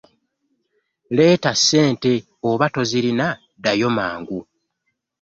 [1.15, 2.11] Leeta ssente
[2.49, 4.39] oba tozirina ddayo mangu.